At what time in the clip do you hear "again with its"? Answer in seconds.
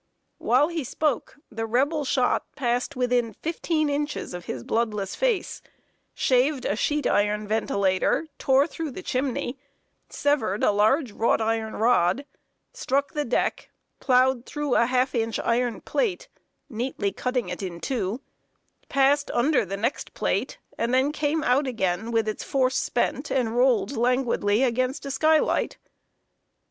21.67-22.43